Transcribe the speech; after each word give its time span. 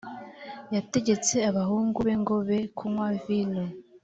yategetse 0.75 1.35
abahungu 1.49 1.97
be 2.07 2.13
ngo 2.21 2.35
be 2.47 2.59
kunywa 2.77 3.09
vino 3.23 3.63